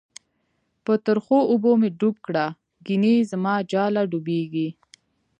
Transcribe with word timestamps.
په 0.85 0.93
ترخو 1.05 1.39
اوبو 1.51 1.71
می 1.81 1.89
ډوب 1.99 2.15
کړه، 2.25 2.45
گڼی 2.87 3.15
زماجاله 3.31 4.01
ډوبیږی 4.11 4.69